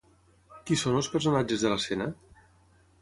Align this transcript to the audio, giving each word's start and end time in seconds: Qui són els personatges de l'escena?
Qui 0.69 0.77
són 0.83 0.97
els 1.01 1.09
personatges 1.17 1.67
de 1.67 1.73
l'escena? 1.75 2.09